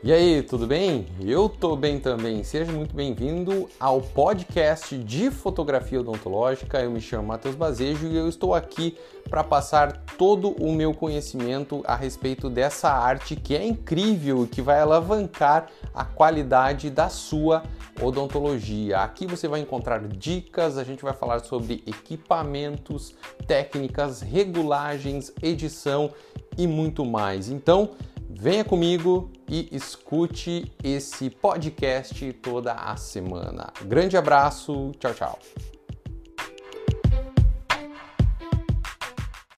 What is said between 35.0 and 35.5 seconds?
tchau, tchau.